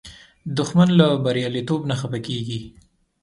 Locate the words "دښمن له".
0.57-1.07